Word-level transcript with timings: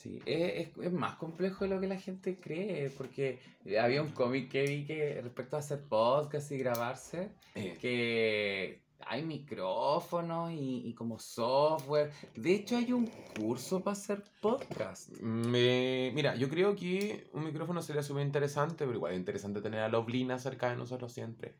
Sí, 0.00 0.20
es, 0.26 0.68
es- 0.68 0.84
es 0.86 0.92
más 0.92 1.16
complejo 1.16 1.64
de 1.64 1.70
lo 1.74 1.80
que 1.80 1.88
la 1.88 1.98
gente 1.98 2.38
cree, 2.38 2.88
porque 2.96 3.40
había 3.80 4.00
un 4.00 4.10
cómic 4.12 4.48
que 4.48 4.62
vi 4.62 4.84
que 4.84 5.20
respecto 5.20 5.56
a 5.56 5.58
hacer 5.58 5.80
podcast 5.88 6.52
y 6.52 6.58
grabarse, 6.58 7.30
Eh, 7.56 7.76
que 7.80 8.80
hay 9.06 9.22
micrófonos 9.24 10.52
y, 10.52 10.86
y 10.88 10.94
como 10.94 11.18
software. 11.18 12.12
De 12.36 12.54
hecho, 12.54 12.76
hay 12.76 12.92
un 12.92 13.06
curso 13.36 13.80
para 13.82 13.92
hacer 13.92 14.22
podcast. 14.40 15.10
me- 15.20 16.12
mira, 16.14 16.36
yo 16.36 16.48
creo 16.48 16.76
que 16.76 17.26
un 17.32 17.44
micrófono 17.44 17.82
sería 17.82 18.02
súper 18.04 18.24
interesante, 18.24 18.84
pero 18.86 18.94
igual 18.94 19.14
es 19.14 19.18
interesante 19.18 19.60
tener 19.60 19.80
a 19.80 19.88
la 19.88 19.98
oblina 19.98 20.38
cerca 20.38 20.70
de 20.70 20.76
nosotros 20.76 21.12
siempre. 21.12 21.54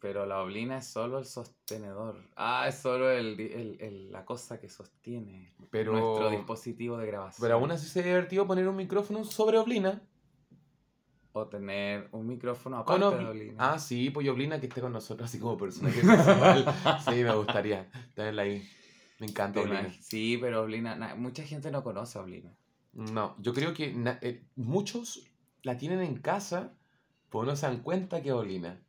Pero 0.00 0.26
la 0.26 0.40
oblina 0.42 0.78
es 0.78 0.86
solo 0.86 1.18
el 1.18 1.24
sostenedor. 1.24 2.22
Ah, 2.36 2.66
es 2.68 2.76
solo 2.78 3.10
el, 3.10 3.38
el- 3.40 3.80
el- 3.80 4.12
la 4.12 4.24
cosa 4.24 4.60
que 4.60 4.68
sostiene 4.68 5.52
Pero, 5.70 5.92
nuestro 5.92 6.30
dispositivo 6.30 6.96
de 6.98 7.06
grabación. 7.08 7.44
pero 7.44 7.54
aún 7.56 7.70
así 7.72 7.88
sería 7.88 8.12
divertido 8.12 8.46
poner 8.46 8.68
un 8.68 8.76
micrófono 8.76 9.24
sobre 9.24 9.58
oblina. 9.58 10.00
O 11.32 11.46
tener 11.46 12.08
un 12.12 12.26
micrófono 12.26 12.78
aparte 12.78 13.04
de 13.04 13.10
obli- 13.10 13.28
oblina. 13.28 13.72
Ah, 13.72 13.78
sí, 13.78 14.10
pues 14.10 14.28
Oblina 14.28 14.58
que 14.60 14.66
esté 14.66 14.80
con 14.80 14.92
nosotros 14.92 15.28
así 15.28 15.38
como 15.38 15.56
personaje 15.58 16.00
principal. 16.00 16.64
sí, 17.04 17.10
me 17.24 17.34
gustaría 17.34 17.90
tenerla 18.14 18.42
ahí. 18.42 18.68
Me 19.20 19.26
encanta 19.26 19.60
Oblina. 19.60 19.92
Sí, 20.00 20.38
pero 20.40 20.62
oblina, 20.62 20.94
na- 20.94 21.14
mucha 21.16 21.42
gente 21.42 21.70
no 21.70 21.82
conoce 21.82 22.18
a 22.18 22.22
oblina. 22.22 22.54
No, 22.92 23.36
yo 23.38 23.52
creo 23.52 23.74
que 23.74 23.94
eh, 24.22 24.44
muchos 24.56 25.24
la 25.62 25.76
tienen 25.76 26.00
en 26.00 26.16
casa, 26.20 26.72
pero 27.30 27.44
no 27.44 27.54
se 27.56 27.66
dan 27.66 27.82
cuenta 27.82 28.22
que 28.22 28.28
es 28.30 28.34
Oblina. 28.34 28.80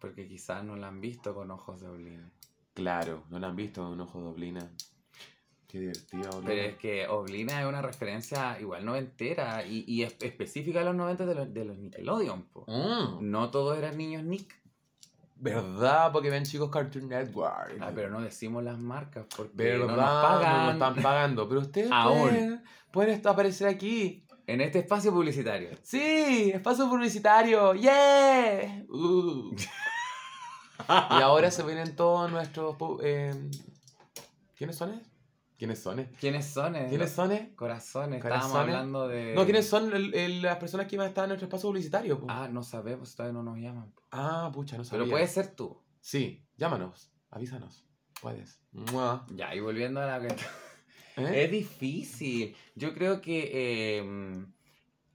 Porque 0.00 0.26
quizás 0.28 0.62
no 0.64 0.76
la 0.76 0.88
han 0.88 1.00
visto 1.00 1.34
con 1.34 1.50
ojos 1.50 1.80
de 1.80 1.88
oblina. 1.88 2.30
Claro, 2.74 3.24
no 3.30 3.38
la 3.38 3.48
han 3.48 3.56
visto 3.56 3.82
con 3.82 3.92
un 3.92 4.00
ojo 4.02 4.20
de 4.20 4.26
Oblina. 4.28 4.70
Qué 5.66 5.80
divertido, 5.80 6.30
Oblina. 6.30 6.46
Pero 6.46 6.62
es 6.62 6.76
que 6.76 7.08
Oblina 7.08 7.60
es 7.60 7.66
una 7.66 7.82
referencia 7.82 8.58
igual 8.60 8.84
noventera 8.84 9.66
y, 9.66 9.84
y 9.88 10.04
es- 10.04 10.16
específica 10.20 10.78
de 10.78 10.84
los 10.84 10.94
90 10.94 11.26
de 11.26 11.34
los, 11.34 11.52
de 11.52 11.64
los 11.64 11.76
Nickelodeon. 11.76 12.42
po. 12.44 12.64
Mm, 12.68 13.28
No 13.30 13.50
todos 13.50 13.76
eran 13.76 13.98
niños 13.98 14.22
Nick. 14.22 14.54
¿Verdad? 15.40 16.10
Porque 16.12 16.30
ven 16.30 16.44
chicos 16.44 16.70
Cartoon 16.70 17.08
Network. 17.08 17.76
Ah, 17.80 17.92
pero 17.94 18.10
no 18.10 18.20
decimos 18.20 18.62
las 18.64 18.78
marcas 18.78 19.26
porque 19.36 19.52
¿Verdad? 19.56 19.86
no 19.86 19.96
nos 19.96 20.04
pagan. 20.04 20.52
No 20.56 20.64
nos 20.64 20.72
están 20.74 21.02
pagando. 21.02 21.48
Pero 21.48 21.60
ustedes 21.60 21.90
Aún. 21.92 22.20
pueden, 22.22 22.64
pueden 22.92 23.26
aparecer 23.26 23.68
aquí. 23.68 24.24
En 24.48 24.62
este 24.62 24.78
espacio 24.78 25.12
publicitario. 25.12 25.70
Sí, 25.82 26.50
espacio 26.54 26.88
publicitario. 26.88 27.74
¡Yeah! 27.74 28.82
Uh. 28.88 29.54
y 30.88 31.22
ahora 31.22 31.50
se 31.50 31.62
vienen 31.64 31.94
todos 31.94 32.30
nuestros... 32.30 32.74
eh, 33.02 33.34
¿Quiénes 34.56 34.74
son? 34.76 35.02
¿Quiénes 35.58 35.78
son? 35.82 36.02
¿Quiénes 36.18 36.46
son? 36.46 36.72
¿Quiénes 36.88 37.12
son? 37.12 37.30
Corazones. 37.56 38.18
Estábamos 38.24 38.46
Corazones. 38.52 38.74
hablando 38.74 39.06
de... 39.08 39.34
No, 39.34 39.44
¿quiénes 39.44 39.68
son 39.68 39.92
el- 39.94 40.14
el- 40.14 40.40
las 40.40 40.56
personas 40.56 40.86
que 40.86 40.96
van 40.96 41.06
a 41.06 41.08
estar 41.10 41.24
en 41.24 41.28
nuestro 41.28 41.46
espacio 41.46 41.68
publicitario? 41.68 42.18
po? 42.18 42.26
Ah, 42.30 42.48
no 42.50 42.62
sabemos, 42.62 43.14
todavía 43.14 43.34
no 43.34 43.42
nos 43.42 43.58
llaman. 43.58 43.92
Ah, 44.12 44.50
pucha, 44.54 44.78
no 44.78 44.84
sabía. 44.84 45.00
Pero 45.04 45.10
puede 45.10 45.26
ser 45.26 45.54
tú. 45.54 45.82
Sí, 46.00 46.42
llámanos, 46.56 47.12
avísanos. 47.30 47.84
Puedes. 48.22 48.62
Mua. 48.72 49.26
Ya, 49.30 49.54
y 49.54 49.60
volviendo 49.60 50.00
a 50.00 50.06
la. 50.06 50.34
¿Eh? 51.18 51.44
Es 51.44 51.50
difícil. 51.50 52.54
Yo 52.74 52.94
creo 52.94 53.20
que 53.20 53.50
eh, 53.52 54.44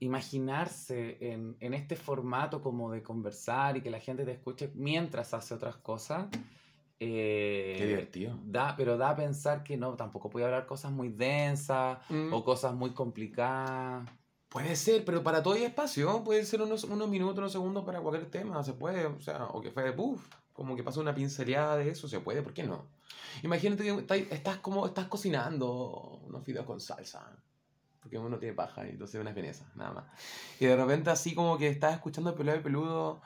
imaginarse 0.00 1.16
en, 1.20 1.56
en 1.60 1.74
este 1.74 1.96
formato 1.96 2.60
como 2.60 2.90
de 2.90 3.02
conversar 3.02 3.76
y 3.76 3.80
que 3.80 3.90
la 3.90 4.00
gente 4.00 4.24
te 4.24 4.32
escuche 4.32 4.70
mientras 4.74 5.32
hace 5.34 5.54
otras 5.54 5.76
cosas. 5.76 6.26
eh, 7.00 7.74
Qué 7.78 7.86
divertido. 7.86 8.38
Da, 8.44 8.74
pero 8.76 8.96
da 8.96 9.10
a 9.10 9.16
pensar 9.16 9.62
que 9.62 9.76
no, 9.76 9.94
tampoco 9.94 10.30
puede 10.30 10.44
hablar 10.46 10.66
cosas 10.66 10.92
muy 10.92 11.08
densas 11.08 11.98
Mm, 12.08 12.32
o 12.32 12.44
cosas 12.44 12.74
muy 12.74 12.90
complicadas. 12.90 14.08
Puede 14.48 14.76
ser, 14.76 15.04
pero 15.04 15.22
para 15.22 15.42
todo 15.42 15.54
hay 15.54 15.64
espacio. 15.64 16.22
Puede 16.22 16.44
ser 16.44 16.62
unos, 16.62 16.84
unos 16.84 17.08
minutos, 17.08 17.38
unos 17.38 17.52
segundos 17.52 17.84
para 17.84 18.00
cualquier 18.00 18.30
tema. 18.30 18.62
Se 18.62 18.72
puede, 18.72 19.06
o 19.06 19.20
sea, 19.20 19.46
o 19.46 19.60
que 19.60 19.70
fue, 19.72 19.90
uff, 19.96 20.28
como 20.52 20.76
que 20.76 20.84
pasa 20.84 21.00
una 21.00 21.14
pinceleada 21.14 21.76
de 21.76 21.88
eso, 21.90 22.06
se 22.08 22.20
puede, 22.20 22.42
¿por 22.42 22.52
qué 22.54 22.62
no? 22.62 22.86
Imagínate 23.42 23.82
que 23.82 23.90
estás, 23.90 24.18
estás 24.30 24.56
como, 24.58 24.86
estás 24.86 25.06
cocinando 25.06 26.20
unos 26.26 26.44
fideos 26.44 26.66
con 26.66 26.80
salsa. 26.80 27.30
Porque 28.00 28.18
uno 28.18 28.38
tiene 28.38 28.54
paja 28.54 28.86
y 28.86 28.90
entonces 28.90 29.18
unas 29.20 29.34
vienesas, 29.34 29.66
nada 29.76 29.92
más. 29.92 30.04
Y 30.60 30.66
de 30.66 30.76
repente 30.76 31.08
así 31.10 31.34
como 31.34 31.56
que 31.56 31.68
estás 31.68 31.94
escuchando 31.94 32.30
el 32.30 32.36
peludo 32.36 32.52
de 32.54 32.60
peludo 32.60 33.22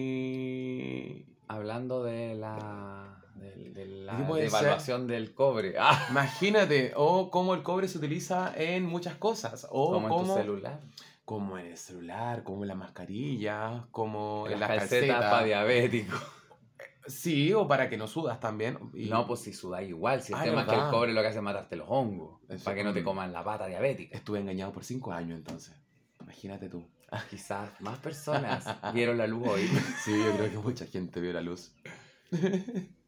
y... 0.00 1.24
Hablando 1.48 2.04
de 2.04 2.34
la, 2.34 3.22
de, 3.36 3.70
de 3.70 3.86
la 3.86 4.16
¿Qué 4.18 4.22
puede 4.24 4.42
devaluación 4.44 5.06
del 5.06 5.34
cobre. 5.34 5.74
Ah, 5.80 6.06
Imagínate, 6.10 6.92
o 6.94 7.30
cómo 7.30 7.54
el 7.54 7.62
cobre 7.62 7.88
se 7.88 7.96
utiliza 7.98 8.52
en 8.54 8.84
muchas 8.84 9.16
cosas, 9.16 9.66
o 9.70 9.92
como 9.92 10.20
en 10.20 10.26
tu 10.26 10.34
celular. 10.34 10.80
como 11.24 11.58
en 11.58 11.66
el 11.68 11.76
celular, 11.78 12.42
como 12.44 12.62
en 12.64 12.68
la 12.68 12.74
mascarilla, 12.74 13.86
como 13.90 14.44
en 14.46 14.52
Las 14.52 14.60
las 14.60 14.68
calcetas 14.80 15.08
calcetas. 15.08 15.30
para 15.30 15.44
diabéticos. 15.46 16.22
Sí, 17.08 17.52
o 17.54 17.66
para 17.66 17.88
que 17.88 17.96
no 17.96 18.06
sudas 18.06 18.38
también. 18.40 18.78
Y- 18.94 19.08
No, 19.08 19.26
pues 19.26 19.40
si 19.40 19.52
sudáis 19.52 19.88
igual. 19.88 20.22
Si 20.22 20.32
el 20.32 20.38
Ah, 20.38 20.42
tema 20.44 20.60
es 20.62 20.68
que 20.68 20.74
el 20.74 20.90
cobre 20.90 21.12
lo 21.12 21.20
que 21.22 21.28
hace 21.28 21.38
es 21.38 21.42
matarte 21.44 21.76
los 21.76 21.86
hongos. 21.90 22.40
Eso, 22.48 22.64
para 22.64 22.76
que 22.76 22.84
no 22.84 22.92
te 22.92 23.02
coman 23.02 23.32
la 23.32 23.42
pata 23.42 23.66
diabética. 23.66 24.16
Estuve 24.16 24.40
engañado 24.40 24.72
por 24.72 24.84
cinco 24.84 25.12
años 25.12 25.36
entonces. 25.38 25.74
Imagínate 26.20 26.68
tú. 26.68 26.86
Quizás 27.30 27.70
más 27.80 27.98
personas 27.98 28.66
vieron 28.92 29.16
la 29.16 29.26
luz 29.26 29.48
hoy. 29.48 29.62
Sí, 30.04 30.12
yo 30.12 30.36
creo 30.36 30.50
que 30.50 30.58
mucha 30.58 30.86
gente 30.86 31.20
vio 31.20 31.32
la 31.32 31.40
luz. 31.40 31.72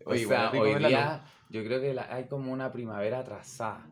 O 0.06 0.12
Oye, 0.12 0.26
sea, 0.26 0.50
hoy 0.52 0.74
día 0.76 1.22
yo 1.50 1.62
creo 1.62 1.78
que 1.80 1.92
la- 1.92 2.08
hay 2.10 2.24
como 2.26 2.50
una 2.52 2.72
primavera 2.72 3.18
atrasada. 3.18 3.86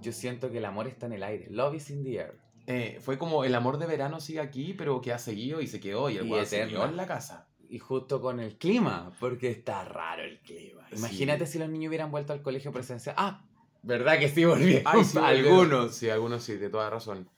Yo 0.00 0.12
siento 0.12 0.50
que 0.52 0.58
el 0.58 0.64
amor 0.64 0.86
está 0.86 1.06
en 1.06 1.14
el 1.14 1.22
aire. 1.24 1.48
Love 1.50 1.74
is 1.74 1.90
in 1.90 2.04
the 2.04 2.14
air. 2.14 2.38
Eh, 2.68 2.98
fue 3.00 3.18
como 3.18 3.42
el 3.44 3.54
amor 3.56 3.78
de 3.78 3.86
verano 3.86 4.20
sigue 4.20 4.38
aquí, 4.40 4.72
pero 4.72 5.00
que 5.00 5.12
ha 5.12 5.18
seguido 5.18 5.60
y 5.60 5.66
se 5.66 5.80
quedó 5.80 6.08
y 6.10 6.16
el 6.18 6.26
Y 6.28 6.32
en 6.32 6.96
la 6.96 7.06
casa. 7.06 7.48
Y 7.72 7.78
justo 7.78 8.20
con 8.20 8.38
el 8.38 8.58
clima, 8.58 9.10
porque 9.18 9.50
está 9.50 9.82
raro 9.82 10.22
el 10.22 10.40
clima. 10.40 10.86
Sí. 10.90 10.96
Imagínate 10.98 11.46
si 11.46 11.58
los 11.58 11.70
niños 11.70 11.88
hubieran 11.88 12.10
vuelto 12.10 12.34
al 12.34 12.42
colegio 12.42 12.70
presencial. 12.70 13.14
Ah, 13.16 13.46
¿verdad 13.82 14.18
que 14.18 14.28
sí 14.28 14.44
volvieron? 14.44 14.82
Ay, 14.94 15.04
sí, 15.04 15.16
Algunos. 15.22 15.94
Sí, 15.94 16.10
algunos 16.10 16.42
sí, 16.42 16.56
de 16.56 16.68
toda 16.68 16.90
razón. 16.90 17.30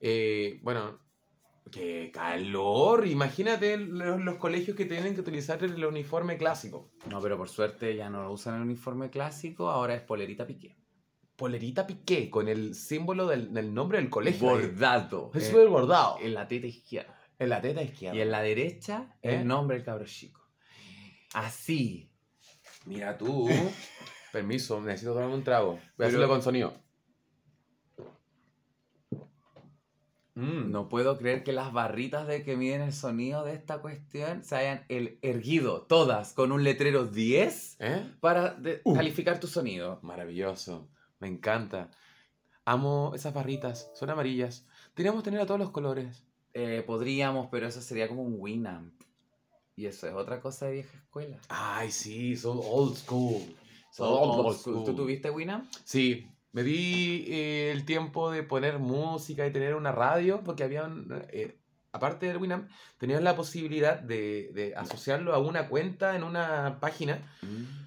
Eh, 0.00 0.60
bueno, 0.62 0.98
qué 1.70 2.10
calor. 2.10 3.06
Imagínate 3.06 3.76
los, 3.76 4.18
los 4.18 4.36
colegios 4.36 4.78
que 4.78 4.86
tienen 4.86 5.14
que 5.14 5.20
utilizar 5.20 5.62
el 5.62 5.84
uniforme 5.84 6.38
clásico. 6.38 6.90
No, 7.10 7.20
pero 7.20 7.36
por 7.36 7.50
suerte 7.50 7.94
ya 7.94 8.08
no 8.08 8.32
usan 8.32 8.54
el 8.54 8.62
uniforme 8.62 9.10
clásico, 9.10 9.68
ahora 9.68 9.94
es 9.94 10.00
polerita 10.00 10.46
piqué. 10.46 10.74
Polerita 11.36 11.86
piqué 11.86 12.30
con 12.30 12.48
el 12.48 12.74
símbolo 12.74 13.26
del, 13.26 13.52
del 13.52 13.74
nombre 13.74 13.98
del 13.98 14.08
colegio. 14.08 14.48
Bordado. 14.48 15.32
Es 15.34 15.42
eh, 15.42 15.50
súper 15.50 15.68
bordado. 15.68 16.16
en 16.22 16.32
la 16.32 16.48
teta 16.48 16.66
izquierda. 16.66 17.15
En 17.38 17.48
la 17.50 17.60
teta 17.60 17.82
izquierda. 17.82 18.16
Y 18.16 18.20
en 18.22 18.30
la 18.30 18.40
derecha, 18.42 19.16
¿Eh? 19.22 19.36
el 19.36 19.46
nombre 19.46 19.76
del 19.76 19.84
cabro 19.84 20.04
chico. 20.06 20.40
Así. 21.34 22.10
Mira 22.86 23.16
tú. 23.18 23.46
Permiso, 24.32 24.80
necesito 24.80 25.12
tomarme 25.14 25.34
un 25.34 25.44
trago. 25.44 25.78
Voy 25.96 26.04
a 26.04 26.08
hacerlo 26.08 26.28
con 26.28 26.42
sonido. 26.42 26.74
Mm, 30.34 30.70
No 30.70 30.88
puedo 30.88 31.16
creer 31.16 31.42
que 31.42 31.52
las 31.52 31.72
barritas 31.72 32.26
de 32.26 32.42
que 32.42 32.56
miden 32.56 32.82
el 32.82 32.92
sonido 32.92 33.44
de 33.44 33.54
esta 33.54 33.78
cuestión 33.80 34.44
se 34.44 34.56
hayan 34.56 34.84
el- 34.88 35.18
erguido 35.22 35.82
todas 35.82 36.34
con 36.34 36.52
un 36.52 36.62
letrero 36.62 37.06
10 37.06 37.76
¿Eh? 37.80 38.14
para 38.20 38.50
de- 38.54 38.82
Uh. 38.84 38.94
calificar 38.94 39.40
tu 39.40 39.46
sonido. 39.46 39.98
Maravilloso. 40.02 40.90
Me 41.20 41.28
encanta. 41.28 41.90
Amo 42.66 43.12
esas 43.14 43.32
barritas. 43.32 43.90
Son 43.94 44.10
amarillas. 44.10 44.66
Deberíamos 44.94 45.22
tener 45.22 45.40
a 45.40 45.46
todos 45.46 45.60
los 45.60 45.70
colores. 45.70 46.22
Eh, 46.58 46.82
podríamos, 46.86 47.48
pero 47.50 47.66
eso 47.66 47.82
sería 47.82 48.08
como 48.08 48.22
un 48.22 48.36
Winamp. 48.38 48.94
Y 49.76 49.84
eso 49.84 50.06
es 50.08 50.14
otra 50.14 50.40
cosa 50.40 50.66
de 50.66 50.72
vieja 50.72 50.96
escuela. 50.96 51.36
Ay, 51.50 51.90
sí, 51.90 52.34
son 52.34 52.58
old 52.62 52.96
school. 52.96 53.42
So, 53.92 54.08
Old 54.08 54.46
old 54.46 54.56
school. 54.56 54.74
school. 54.76 54.84
¿Tú 54.86 54.96
tuviste 54.96 55.30
Winamp? 55.30 55.70
Sí, 55.84 56.26
me 56.52 56.62
di 56.62 57.26
eh, 57.28 57.72
el 57.72 57.84
tiempo 57.84 58.30
de 58.30 58.42
poner 58.42 58.78
música 58.78 59.46
y 59.46 59.52
tener 59.52 59.74
una 59.74 59.92
radio, 59.92 60.42
porque 60.42 60.64
habían, 60.64 61.08
eh, 61.30 61.58
aparte 61.92 62.24
del 62.24 62.38
Winamp, 62.38 62.70
tenías 62.96 63.22
la 63.22 63.36
posibilidad 63.36 63.98
de, 64.00 64.50
de 64.54 64.74
asociarlo 64.76 65.34
a 65.34 65.38
una 65.38 65.68
cuenta 65.68 66.16
en 66.16 66.22
una 66.24 66.78
página 66.80 67.20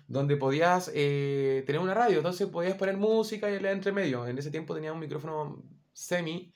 donde 0.07 0.37
podías 0.37 0.91
eh, 0.93 1.63
tener 1.65 1.81
una 1.81 1.95
radio, 1.95 2.17
entonces 2.17 2.47
podías 2.47 2.75
poner 2.75 2.97
música 2.97 3.49
y 3.49 3.59
leer 3.59 3.73
entre 3.73 3.91
medio. 3.91 4.27
En 4.27 4.37
ese 4.37 4.51
tiempo 4.51 4.75
tenía 4.75 4.93
un 4.93 4.99
micrófono 4.99 5.63
semi 5.93 6.53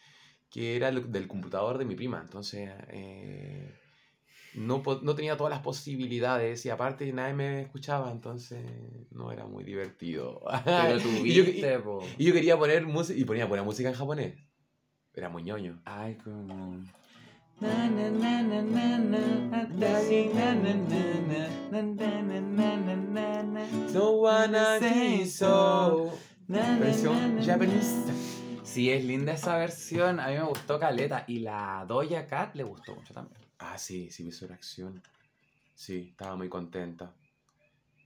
que 0.54 0.76
era 0.76 0.92
del 0.92 1.28
computador 1.28 1.80
de 1.80 1.86
mi 1.86 1.96
prima. 1.96 2.22
Entonces, 2.22 2.70
eh, 2.90 3.74
no, 4.54 4.84
no, 5.02 5.16
tenía 5.16 5.36
todas 5.36 5.50
las 5.50 5.64
posibilidades 5.64 6.64
y 6.68 6.70
aparte 6.70 7.12
nadie 7.12 7.34
me 7.34 7.62
escuchaba, 7.64 8.12
entonces 8.12 8.64
no 9.10 9.32
era 9.32 9.48
muy 9.48 9.64
divertido. 9.64 10.44
Pero 10.64 11.00
tuviste, 11.00 11.28
y, 11.28 11.34
yo, 11.34 11.44
y, 11.44 12.24
y, 12.24 12.26
yo 12.28 12.34
quería 12.34 12.56
poner 12.56 12.86
música, 12.86 13.20
y 13.20 13.26
ponía 13.26 13.48
buena 13.48 13.64
música 13.64 13.90
en 13.90 13.96
japonés. 13.96 14.36
Era 15.16 15.28
muy 15.28 15.42
ñoño. 15.42 15.82
Ay, 15.86 16.18
como... 16.24 16.84
So 23.92 24.12
wanna 24.22 24.80
be 24.80 25.26
so. 25.26 26.12
Versión 26.48 27.42
japonesa. 27.44 28.33
Sí, 28.74 28.92
es 28.92 29.04
linda 29.04 29.34
esa 29.34 29.58
versión. 29.58 30.20
A 30.20 30.28
mí 30.28 30.34
me 30.34 30.44
gustó 30.44 30.80
Caleta. 30.80 31.26
Y 31.28 31.40
la 31.40 31.86
Doja 31.88 32.26
Cat 32.28 32.56
le 32.56 32.64
gustó 32.64 32.96
mucho 32.96 33.14
también. 33.14 33.40
Ah, 33.60 33.78
sí, 33.78 34.10
sí, 34.10 34.24
vi 34.24 34.32
su 34.32 34.48
reacción. 34.48 35.02
Sí, 35.76 36.08
estaba 36.12 36.36
muy 36.36 36.50
contenta. 36.50 37.12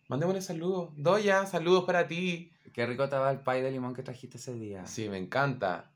Mandémosle 0.10 0.42
saludos. 0.42 0.90
Doya, 0.96 1.46
saludos 1.46 1.84
para 1.86 2.08
ti. 2.08 2.52
Qué 2.74 2.86
rico 2.86 3.06
estaba 3.06 3.32
el 3.32 3.40
pie 3.40 3.62
de 3.62 3.72
limón 3.72 3.94
que 3.94 4.04
trajiste 4.04 4.38
ese 4.38 4.54
día. 4.54 4.86
Sí, 4.86 5.10
me 5.10 5.18
encanta. 5.18 5.90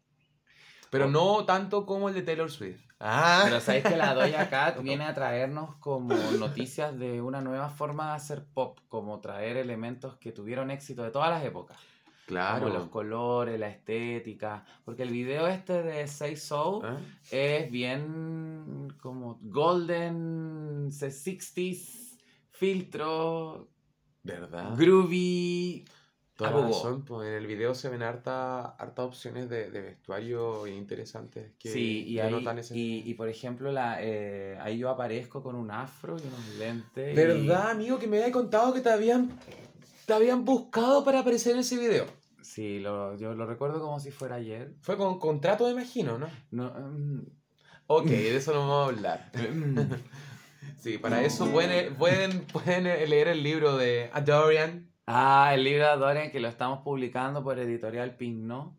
Pero 0.89 1.05
Oh. 1.05 1.09
no 1.09 1.45
tanto 1.45 1.85
como 1.85 2.09
el 2.09 2.15
de 2.15 2.21
Taylor 2.21 2.51
Swift. 2.51 2.81
Ah, 2.99 3.41
Pero 3.45 3.59
sabéis 3.61 3.83
que 3.85 3.97
la 3.97 4.13
Doja 4.13 4.49
Cat 4.49 4.81
viene 4.81 5.05
a 5.05 5.13
traernos 5.13 5.75
como 5.77 6.13
noticias 6.37 6.97
de 6.97 7.21
una 7.21 7.41
nueva 7.41 7.69
forma 7.69 8.09
de 8.09 8.15
hacer 8.15 8.45
pop, 8.45 8.79
como 8.89 9.19
traer 9.21 9.57
elementos 9.57 10.17
que 10.17 10.31
tuvieron 10.31 10.69
éxito 10.71 11.03
de 11.03 11.11
todas 11.11 11.29
las 11.29 11.43
épocas. 11.43 11.77
Claro. 12.25 12.65
Como 12.65 12.73
los 12.79 12.89
colores, 12.89 13.59
la 13.59 13.69
estética. 13.69 14.63
Porque 14.85 15.03
el 15.03 15.09
video 15.09 15.47
este 15.47 15.83
de 15.83 16.07
Say 16.07 16.35
So 16.35 16.81
¿Ah? 16.83 16.97
es 17.31 17.69
bien 17.71 18.93
como 19.01 19.39
golden, 19.41 20.91
60s, 20.91 22.17
filtro, 22.49 23.67
¿Verdad? 24.23 24.75
groovy. 24.77 25.85
Toda 26.35 26.51
la 26.51 26.61
razón, 26.67 27.03
pues 27.05 27.27
en 27.27 27.35
el 27.35 27.45
video 27.45 27.75
se 27.75 27.87
ven 27.89 28.01
harta, 28.01 28.61
harta 28.75 29.03
opciones 29.03 29.47
de, 29.47 29.69
de 29.69 29.81
vestuario 29.81 30.65
interesantes 30.65 31.51
que 31.59 31.69
Sí, 31.69 32.03
y, 32.07 32.15
denotan 32.15 32.57
ahí, 32.57 32.61
ese- 32.61 32.75
y, 32.77 33.03
y 33.05 33.13
por 33.13 33.29
ejemplo, 33.29 33.71
la, 33.71 33.97
eh, 34.01 34.57
ahí 34.59 34.79
yo 34.79 34.89
aparezco 34.89 35.43
con 35.43 35.55
un 35.55 35.69
afro 35.69 36.17
y 36.17 36.25
unos 36.27 36.47
lentes. 36.57 37.13
y- 37.13 37.15
¿Verdad, 37.15 37.71
amigo? 37.71 37.99
Que 37.99 38.07
me 38.07 38.17
había 38.17 38.31
contado 38.31 38.73
que 38.73 38.79
te 38.81 38.89
habían, 38.89 39.29
te 40.05 40.13
habían 40.13 40.45
buscado 40.45 41.03
para 41.03 41.19
aparecer 41.19 41.53
en 41.53 41.59
ese 41.59 41.77
video. 41.77 42.05
Sí, 42.41 42.79
lo, 42.79 43.15
yo 43.17 43.33
lo 43.33 43.45
recuerdo 43.45 43.79
como 43.79 43.99
si 43.99 44.11
fuera 44.11 44.35
ayer. 44.35 44.73
Fue 44.81 44.97
con 44.97 45.19
contrato, 45.19 45.65
me 45.65 45.71
imagino, 45.71 46.17
¿no? 46.17 46.27
No, 46.51 46.69
mm, 46.73 47.21
Ok, 47.87 48.05
de 48.05 48.35
eso 48.37 48.53
no 48.53 48.59
vamos 48.61 48.77
a 48.77 48.89
hablar. 48.89 49.31
mm. 49.35 49.79
Sí, 50.79 50.97
para 50.97 51.21
eso 51.23 51.47
pueden, 51.51 51.95
pueden, 51.95 52.41
pueden 52.45 52.83
leer 52.85 53.27
el 53.27 53.43
libro 53.43 53.77
de 53.77 54.09
Adorian. 54.13 54.89
ah, 55.07 55.51
el 55.53 55.63
libro 55.63 55.87
de 55.89 55.97
Dorian 55.97 56.31
que 56.31 56.39
lo 56.39 56.47
estamos 56.47 56.79
publicando 56.83 57.43
por 57.43 57.59
editorial 57.59 58.15
Pink, 58.15 58.37
¿no? 58.43 58.77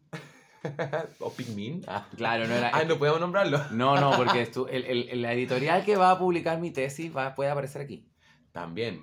o 1.21 1.33
Pikmin. 1.33 1.83
Ah, 1.89 2.07
Claro, 2.17 2.47
no 2.47 2.55
era. 2.55 2.71
Ah, 2.73 2.85
no 2.85 2.97
podemos 2.99 3.21
nombrarlo. 3.21 3.61
No, 3.73 4.01
no, 4.01 4.13
porque 4.17 4.43
estu- 4.53 4.69
el, 4.71 4.85
el- 4.85 5.09
el- 5.11 5.23
la 5.23 5.33
editorial 5.33 5.85
que 5.85 5.97
va 5.97 6.11
a 6.13 6.19
publicar 6.19 6.59
mi 6.61 6.71
tesis 6.71 7.15
va, 7.17 7.35
puede 7.35 7.51
aparecer 7.51 7.83
aquí. 7.83 8.09
También. 8.53 9.01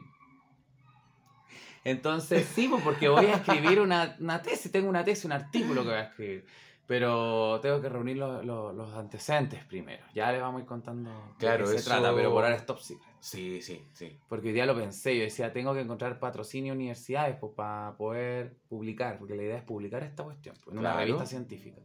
Entonces, 1.83 2.45
sí, 2.53 2.67
pues, 2.67 2.83
porque 2.83 3.07
voy 3.09 3.25
a 3.27 3.35
escribir 3.35 3.79
una, 3.79 4.15
una 4.19 4.41
tesis, 4.41 4.71
tengo 4.71 4.89
una 4.89 5.03
tesis, 5.03 5.25
un 5.25 5.31
artículo 5.31 5.81
que 5.83 5.89
voy 5.89 5.97
a 5.97 6.03
escribir. 6.03 6.45
Pero 6.85 7.59
tengo 7.61 7.79
que 7.81 7.87
reunir 7.87 8.17
los, 8.17 8.43
los- 8.43 8.73
los 8.75 8.93
antecedentes 8.95 9.63
primero. 9.65 10.03
Ya 10.15 10.31
les 10.31 10.41
vamos 10.41 10.59
a 10.59 10.61
ir 10.63 10.67
contando 10.67 11.11
de 11.11 11.35
Claro, 11.37 11.65
qué 11.65 11.71
se 11.71 11.75
eso- 11.77 11.89
trata, 11.91 12.15
pero 12.15 12.31
por 12.31 12.43
ahora 12.43 12.55
es 12.55 12.65
top 12.65 12.79
secret. 12.79 13.07
Sí, 13.19 13.61
sí, 13.61 13.85
sí. 13.93 14.17
Porque 14.27 14.47
hoy 14.47 14.53
día 14.53 14.65
lo 14.65 14.75
pensé, 14.75 15.15
yo 15.15 15.21
decía, 15.23 15.53
tengo 15.53 15.73
que 15.75 15.81
encontrar 15.81 16.17
patrocinio 16.19 16.73
universidades 16.73 17.37
pues, 17.39 17.53
para 17.55 17.95
poder 17.95 18.55
publicar, 18.67 19.19
porque 19.19 19.35
la 19.35 19.43
idea 19.43 19.57
es 19.57 19.63
publicar 19.63 20.01
esta 20.03 20.23
cuestión 20.23 20.55
pues, 20.63 20.73
en 20.73 20.79
una 20.79 20.89
Claro. 20.93 21.05
revista 21.05 21.25
científica. 21.27 21.79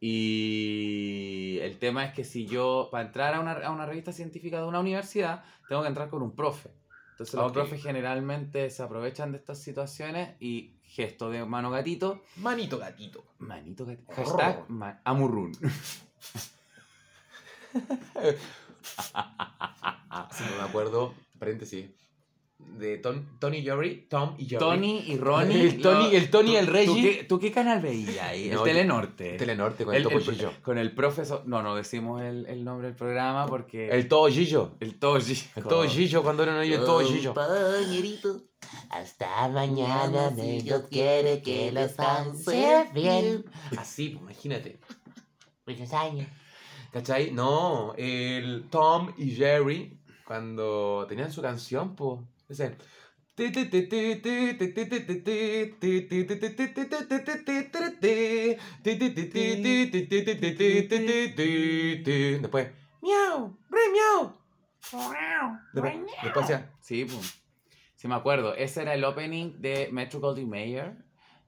Y 0.00 1.58
el 1.60 1.78
tema 1.78 2.04
es 2.06 2.12
que 2.14 2.24
si 2.24 2.46
yo, 2.46 2.88
para 2.90 3.06
entrar 3.06 3.34
a 3.34 3.40
una, 3.40 3.52
a 3.52 3.70
una 3.70 3.86
revista 3.86 4.12
científica 4.12 4.58
de 4.60 4.66
una 4.66 4.80
universidad, 4.80 5.44
tengo 5.68 5.82
que 5.82 5.88
entrar 5.88 6.08
con 6.08 6.22
un 6.22 6.34
profe. 6.34 6.70
Entonces 7.22 7.34
los 7.40 7.48
Ok. 7.48 7.54
profes 7.54 7.82
generalmente 7.82 8.68
se 8.70 8.82
aprovechan 8.82 9.32
de 9.32 9.38
estas 9.38 9.58
situaciones 9.58 10.36
y 10.40 10.76
gesto 10.84 11.30
de 11.30 11.44
mano 11.44 11.70
gatito, 11.70 12.22
Manito 12.36 12.78
gatito. 12.78 13.24
manito 13.38 13.86
gatito, 13.86 14.12
hashtag 14.12 14.64
ma- 14.68 15.00
amurrun. 15.04 15.52
Sí, 15.52 15.62
me 20.58 20.62
acuerdo, 20.68 21.14
paréntesis, 21.38 21.90
de 22.78 22.98
Ton- 22.98 23.26
Tony 23.38 23.62
Jerry, 23.62 24.06
Tom 24.08 24.34
y 24.38 24.46
Jerry. 24.46 24.58
Tony 24.58 25.04
y 25.06 25.16
Ronnie. 25.18 25.60
El 25.62 25.80
Tony- 25.82 26.14
el 26.16 26.30
Tony 26.30 26.52
y 26.52 26.56
el 26.56 26.66
¿tú- 26.66 26.72
Reggie. 26.72 26.86
¿Tú 26.94 27.02
qué, 27.18 27.24
tú 27.24 27.38
qué 27.38 27.52
canal 27.52 27.80
veías 27.80 28.18
ahí? 28.26 28.48
No, 28.52 28.64
el 28.66 28.72
Telenorte. 28.72 29.32
Telenorte 29.34 29.84
con 29.84 29.94
el, 29.94 30.06
El- 30.06 30.12
el- 30.12 30.24
Topo 30.38 30.52
con 30.62 30.78
el 30.78 30.94
profesor. 30.94 31.42
No, 31.46 31.62
no 31.62 31.74
decimos 31.76 32.22
el, 32.22 32.46
el 32.46 32.64
nombre 32.64 32.88
del 32.88 32.96
programa 32.96 33.46
porque. 33.46 33.88
El 33.88 34.08
Todo 34.08 34.28
Gillo. 34.28 34.72
El 34.80 34.98
Toji. 34.98 35.36
El 35.56 35.62
Todo 35.64 35.84
Gillo, 35.84 36.22
cuando 36.22 36.42
era 36.42 36.60
niño, 36.60 36.76
el 36.76 36.84
Todo 36.84 37.00
Gillo. 37.00 37.34
Compañerito, 37.34 38.42
hasta 38.90 39.48
mañana, 39.48 40.30
si 40.34 40.62
Dios 40.62 40.84
quiere 40.90 41.42
que 41.42 41.70
los 41.72 41.92
pase 41.92 42.86
bien. 42.94 43.44
Así, 43.76 44.10
pues, 44.10 44.22
imagínate. 44.22 44.78
Muchos 45.66 45.92
años. 45.92 46.26
¿Cachai? 46.92 47.30
No, 47.30 47.94
el 47.96 48.66
Tom 48.70 49.12
y 49.16 49.30
Jerry, 49.30 49.98
cuando 50.26 51.06
tenían 51.08 51.32
su 51.32 51.40
canción, 51.40 51.94
pues, 51.96 52.20
Después, 62.40 62.68
miau, 63.00 63.56
re 63.70 63.80
miau. 63.92 64.36
Después, 65.72 65.94
después 66.22 66.44
hacía, 66.44 66.70
Sí, 66.80 67.04
pues. 67.06 67.42
Sí, 67.96 68.08
me 68.08 68.16
acuerdo. 68.16 68.54
Ese 68.54 68.82
era 68.82 68.94
el 68.94 69.04
opening 69.04 69.60
de 69.60 69.88
Metro 69.92 70.20
Goldwyn 70.20 70.48
Mayer. 70.50 70.96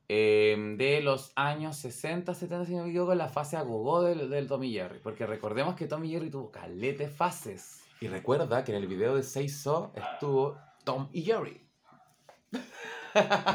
eh, 0.09 0.57
de 0.79 1.01
los 1.01 1.33
años 1.35 1.77
60, 1.79 2.35
70, 2.35 2.67
si 2.67 2.75
no 2.75 2.85
me 2.85 2.91
equivoco, 2.91 3.13
en 3.13 3.19
la 3.19 3.29
fase 3.29 3.57
agogó 3.57 4.03
del, 4.03 4.29
del 4.31 4.47
Tommy 4.47 4.71
Jerry. 4.73 5.01
Porque 5.01 5.27
recordemos 5.27 5.75
que 5.77 5.87
Tommy 5.87 6.11
Jerry 6.11 6.31
tuvo 6.31 6.51
calete 6.51 7.09
fases. 7.09 7.83
Y 8.01 8.09
recuerda 8.09 8.63
que 8.65 8.73
en 8.73 8.79
el 8.79 8.87
video 8.87 9.17
de 9.17 9.23
Say 9.23 9.49
So 9.49 9.93
estuvo 9.97 10.59
Tom 10.85 11.09
y 11.13 11.23
Jerry. 11.23 11.61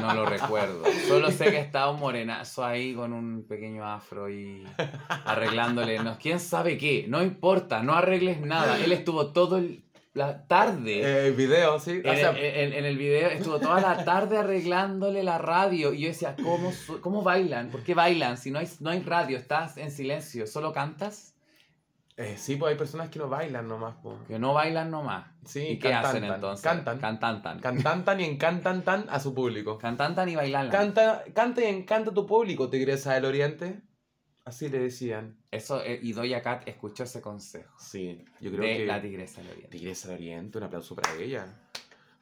No 0.00 0.14
lo 0.14 0.24
recuerdo. 0.26 0.84
Solo 1.06 1.30
sé 1.30 1.50
que 1.50 1.58
estaba 1.60 1.90
un 1.90 2.00
morenazo 2.00 2.64
ahí 2.64 2.94
con 2.94 3.12
un 3.12 3.44
pequeño 3.46 3.84
afro 3.86 4.30
y 4.30 4.64
arreglándole. 5.08 5.98
No, 5.98 6.16
¿Quién 6.18 6.40
sabe 6.40 6.78
qué? 6.78 7.04
No 7.08 7.22
importa, 7.22 7.82
no 7.82 7.94
arregles 7.94 8.40
nada. 8.40 8.78
Él 8.82 8.92
estuvo 8.92 9.32
todo 9.32 9.58
el- 9.58 9.84
la 10.14 10.46
tarde. 10.48 11.00
Eh, 11.02 11.26
El 11.28 11.34
video, 11.34 11.78
sí. 11.78 12.00
En, 12.02 12.08
o 12.10 12.14
sea, 12.14 12.30
el, 12.30 12.38
en- 12.38 12.72
en 12.72 12.84
el 12.84 12.96
video 12.98 13.28
estuvo 13.28 13.60
toda 13.60 13.80
la 13.80 14.04
tarde 14.04 14.38
arreglándole 14.38 15.22
la 15.22 15.38
radio 15.38 15.92
y 15.92 16.00
yo 16.00 16.08
decía, 16.08 16.34
¿cómo, 16.42 16.72
cómo 17.00 17.22
bailan? 17.22 17.68
¿Por 17.70 17.84
qué 17.84 17.94
bailan? 17.94 18.36
Si 18.38 18.50
no 18.50 18.58
hay, 18.58 18.68
no 18.80 18.90
hay 18.90 19.00
radio, 19.02 19.36
estás 19.38 19.76
en 19.76 19.90
silencio, 19.92 20.46
¿solo 20.48 20.72
cantas? 20.72 21.34
Eh, 22.20 22.36
sí, 22.36 22.56
pues 22.56 22.72
hay 22.72 22.78
personas 22.78 23.08
que 23.08 23.18
no 23.18 23.28
bailan 23.28 23.66
nomás. 23.66 23.96
pues. 24.02 24.16
Que 24.28 24.38
no 24.38 24.52
bailan 24.52 24.90
nomás. 24.90 25.26
Sí, 25.44 25.60
¿Y 25.70 25.78
qué 25.78 25.94
hacen 25.94 26.24
entonces? 26.24 26.62
Cantan. 26.62 26.98
Cantantan. 26.98 27.60
Cantantan 27.60 28.20
y 28.20 28.24
encantan 28.24 28.82
tan 28.82 29.08
a 29.08 29.18
su 29.20 29.34
público. 29.34 29.78
Cantantan 29.78 30.28
y 30.28 30.36
bailan. 30.36 30.68
Canta, 30.68 31.24
canta 31.34 31.62
y 31.62 31.66
encanta 31.66 32.10
a 32.10 32.14
tu 32.14 32.26
público, 32.26 32.68
Tigresa 32.68 33.14
del 33.14 33.24
Oriente. 33.24 33.82
Así 34.44 34.68
le 34.68 34.78
decían. 34.78 35.38
Eso, 35.50 35.82
eh, 35.82 35.98
y 36.02 36.12
Doja 36.12 36.42
Cat 36.42 36.68
escuchó 36.68 37.04
ese 37.04 37.20
consejo 37.20 37.74
Sí, 37.78 38.24
yo 38.40 38.50
creo 38.50 38.62
de 38.62 38.76
que 38.78 38.86
la 38.86 39.00
tigresa 39.00 39.42
del 39.42 39.50
oriente. 39.50 39.78
Tigresa 39.78 40.08
del 40.08 40.16
Oriente, 40.18 40.58
un 40.58 40.64
aplauso 40.64 40.94
para 40.94 41.14
ella. 41.14 41.46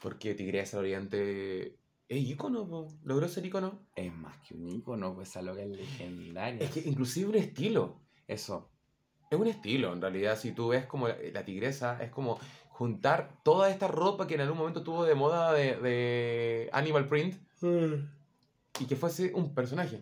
Porque 0.01 0.35
Tigresa 0.35 0.77
del 0.77 0.87
Oriente 0.87 1.79
es 2.09 2.29
ícono, 2.29 2.69
po. 2.69 2.89
logró 3.05 3.29
ser 3.29 3.47
ícono. 3.47 3.87
Es 3.95 4.13
más 4.13 4.37
que 4.47 4.55
un 4.55 4.69
ícono, 4.69 5.15
pues 5.15 5.31
esa 5.31 5.43
loca 5.43 5.63
es 5.63 5.71
legendaria. 5.71 6.61
Es 6.65 6.71
que 6.71 6.89
inclusive 6.89 7.29
un 7.29 7.37
estilo. 7.37 8.01
Eso. 8.27 8.71
Es 9.31 9.39
un 9.39 9.47
estilo, 9.47 9.93
en 9.93 10.01
realidad, 10.01 10.39
si 10.39 10.53
tú 10.53 10.69
ves 10.69 10.87
como 10.87 11.09
la, 11.09 11.45
tigresa, 11.45 12.03
es 12.03 12.11
como 12.11 12.39
juntar 12.69 13.31
toda 13.43 13.71
esta 13.71 13.89
ropa 13.89 14.27
que 14.27 14.35
en 14.35 14.41
algún 14.43 14.57
momento 14.59 14.83
tuvo 14.83 15.05
de 15.05 15.15
moda 15.15 15.53
de, 15.53 15.77
de 15.77 16.71
Animal 16.73 17.07
Print 17.09 17.35
y 18.81 18.85
que 18.87 18.97
fuese 18.97 19.33
un 19.35 19.55
personaje. 19.55 20.01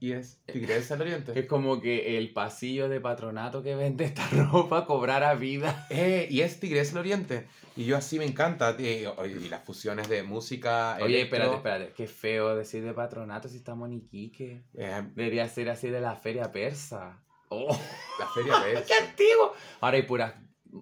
Y 0.00 0.12
es 0.12 0.38
Tigresa 0.44 0.94
del 0.96 1.02
Oriente. 1.08 1.38
Es 1.38 1.46
como 1.46 1.80
que 1.80 2.18
el 2.18 2.30
pasillo 2.34 2.90
de 2.90 3.00
patronato 3.00 3.62
que 3.62 3.74
vende 3.74 4.04
esta 4.04 4.28
ropa 4.52 4.84
cobrara 4.84 5.34
vida. 5.34 5.86
Eh, 5.88 6.28
y 6.30 6.42
es 6.42 6.60
Tigresa 6.60 6.90
del 6.92 6.98
Oriente. 7.00 7.46
Y 7.74 7.86
yo 7.86 7.96
así 7.96 8.18
me 8.18 8.26
encanta. 8.26 8.76
eh, 8.78 9.08
y 9.24 9.48
las 9.48 9.64
fusiones 9.64 10.08
de 10.10 10.22
música. 10.22 10.96
Oye, 11.00 11.20
electro, 11.22 11.36
espérate, 11.38 11.56
espérate. 11.56 11.92
Qué 11.96 12.06
feo 12.06 12.54
decir 12.54 12.84
de 12.84 12.92
patronato 12.92 13.48
si 13.48 13.56
estamos 13.56 13.88
en 13.88 13.94
Iquique. 13.94 14.64
eh, 14.74 15.02
Debería 15.14 15.48
ser 15.48 15.70
así 15.70 15.88
de 15.88 16.02
la 16.02 16.16
feria 16.16 16.52
persa. 16.52 17.23
¡Oh! 17.54 17.68
la 18.18 18.26
feria 18.28 18.60
persa. 18.62 18.84
¡Qué 18.86 18.94
antiguo! 18.94 19.52
Ahora 19.80 19.96
hay 19.96 20.02
puras 20.02 20.34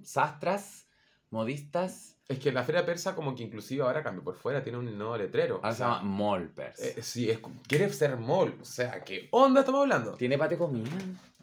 sastras, 0.03 0.87
modistas. 1.31 2.17
Es 2.29 2.39
que 2.39 2.53
la 2.53 2.63
feria 2.63 2.87
persa, 2.87 3.15
como 3.15 3.35
que 3.35 3.43
inclusive 3.43 3.83
ahora 3.83 4.03
cambió 4.03 4.23
por 4.25 4.37
fuera, 4.37 4.63
tiene 4.63 4.79
un 4.79 4.97
nuevo 4.97 5.17
letrero. 5.17 5.57
Ahora 5.57 5.69
O 5.69 5.73
se 5.73 5.79
sea, 5.79 5.87
llama 5.89 6.03
mall 6.03 6.49
persa. 6.49 6.85
eh, 6.87 7.03
sí, 7.03 7.31
es, 7.31 7.39
quiere 7.67 7.93
ser 7.93 8.17
mall. 8.17 8.57
O 8.61 8.65
sea, 8.65 9.03
¿qué 9.05 9.29
onda 9.33 9.61
estamos 9.61 9.83
hablando? 9.83 10.13
¿Tiene 10.15 10.39
patio 10.39 10.57
de 10.57 10.65
comida? 10.65 10.91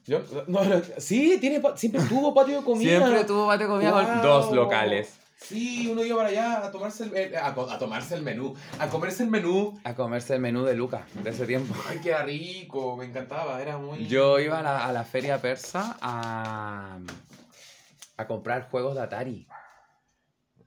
Yo- 0.06 0.22
no, 0.48 0.64
no, 0.64 0.82
sí, 0.98 1.38
tiene, 1.40 1.62
siempre 1.76 2.02
tuvo 2.04 2.34
patio 2.34 2.60
de 2.60 2.64
comida. 2.66 2.98
Siempre 2.98 3.24
tuvo 3.26 3.46
patio 3.46 3.68
de 3.68 3.74
comida 3.74 3.92
con 3.92 4.06
Wow. 4.06 4.24
dos 4.24 4.52
locales. 4.54 5.20
Sí, 5.42 5.88
uno 5.88 6.04
iba 6.04 6.18
para 6.18 6.30
allá 6.30 6.66
a 6.66 6.72
tomarse 6.72 7.04
el, 7.06 7.16
eh, 7.16 7.38
a, 7.38 7.48
a 7.48 7.80
tomarse 7.80 8.14
el 8.16 8.22
menú, 8.24 8.54
a 8.78 8.88
comerse 8.90 9.24
el 9.24 9.30
menú. 9.30 9.80
A 9.86 9.96
comerse 9.96 10.36
el 10.36 10.42
menú 10.42 10.64
de 10.66 10.74
Luca 10.76 11.08
de 11.24 11.30
ese 11.30 11.48
tiempo. 11.48 11.74
Ay, 11.88 12.00
qué 12.04 12.16
rico, 12.24 12.98
me 12.98 13.06
encantaba, 13.06 13.62
era 13.62 13.78
muy... 13.78 14.06
Yo 14.08 14.38
iba 14.40 14.60
a 14.60 14.64
la, 14.64 14.86
a 14.86 14.92
la 14.92 15.04
feria 15.06 15.42
persa 15.42 15.98
a, 16.02 17.00
a 18.18 18.28
comprar 18.28 18.70
juegos 18.70 18.96
de 18.96 19.02
Atari. 19.02 19.48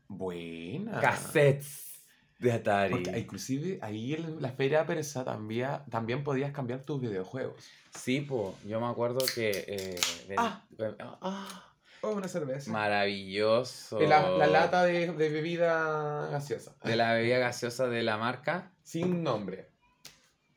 Buena. 0.09 1.01
Cassettes 1.01 2.03
de 2.39 2.53
Atari. 2.53 2.93
Porque 2.95 3.19
inclusive 3.19 3.79
ahí 3.83 4.15
en 4.15 4.41
la 4.43 4.51
feria 4.53 4.85
persa 4.87 5.25
también, 5.25 5.71
también 5.91 6.25
podías 6.25 6.51
cambiar 6.53 6.81
tus 6.83 7.01
videojuegos. 7.01 7.63
Sí, 7.95 8.23
po, 8.23 8.57
yo 8.67 8.81
me 8.81 8.87
acuerdo 8.87 9.21
que... 9.35 9.65
eh, 9.69 10.01
Ah. 10.37 10.63
ven- 10.79 10.97
ah, 11.01 11.72
Oh, 12.13 12.17
una 12.17 12.29
cerveza. 12.29 12.71
maravilloso. 12.71 14.01
La, 14.01 14.31
la 14.31 14.47
lata 14.47 14.85
de, 14.85 15.13
de 15.13 15.29
bebida 15.29 16.29
gaseosa. 16.29 16.75
de 16.85 16.97
la 16.97 17.15
bebida 17.15 17.39
gaseosa 17.39 17.89
de 17.89 18.03
la 18.03 18.17
marca. 18.19 18.73
Sin 18.83 19.23
nombre. 19.23 19.71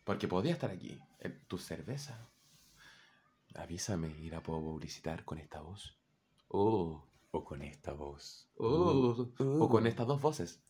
Porque 0.03 0.27
podía 0.27 0.53
estar 0.53 0.71
aquí. 0.71 1.00
tu 1.47 1.57
cerveza. 1.57 2.27
Avísame 3.55 4.09
y 4.19 4.29
la 4.29 4.43
puedo 4.43 4.59
publicitar 4.62 5.24
con 5.24 5.39
esta 5.39 5.62
voz. 5.62 5.97
Oh. 6.50 7.07
O 7.31 7.43
con 7.43 7.62
esta 7.62 7.93
voz. 7.93 8.50
Oh. 8.57 9.27
Uh. 9.39 9.63
O 9.63 9.69
con 9.69 9.88
estas 9.88 10.07
dos 10.07 10.21
voces. 10.21 10.62